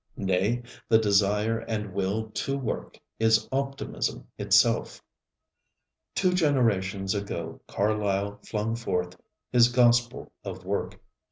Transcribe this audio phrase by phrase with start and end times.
[0.17, 4.99] Nay, the desire and will to work is optimism itself.
[6.15, 9.15] Two generations ago Carlyle flung forth
[9.51, 10.99] his gospel of work.